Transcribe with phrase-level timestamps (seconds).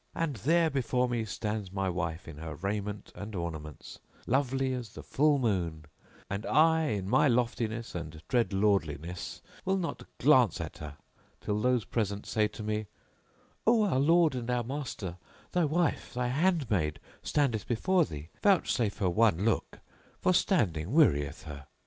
[0.15, 5.03] And there before me stands my wife in her raiment and ornaments, lovely as the
[5.03, 5.85] full moon;
[6.27, 10.97] and I, in my loftiness and dread lordliness,[FN#664] will not glance at her
[11.39, 12.87] till those present say to me,
[13.67, 15.17] 'O our lord and our master,
[15.51, 19.81] thy wife, thy handmaid, standeth before thee; vouchsafe her one look,
[20.19, 21.67] for standing wearieth her.'